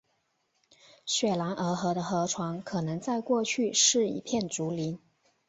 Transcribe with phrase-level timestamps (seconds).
[1.05, 4.99] 雪兰莪河的河床可能在过去是一片竹林。